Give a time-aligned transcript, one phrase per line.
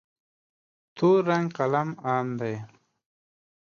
[0.95, 2.55] تور رنګ قلم عام دی.